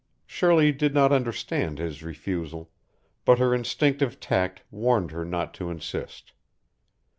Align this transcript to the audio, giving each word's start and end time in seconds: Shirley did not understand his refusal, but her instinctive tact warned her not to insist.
Shirley 0.25 0.71
did 0.71 0.95
not 0.95 1.11
understand 1.11 1.77
his 1.77 2.01
refusal, 2.01 2.71
but 3.23 3.37
her 3.37 3.53
instinctive 3.53 4.19
tact 4.19 4.63
warned 4.71 5.11
her 5.11 5.23
not 5.23 5.53
to 5.59 5.69
insist. 5.69 6.31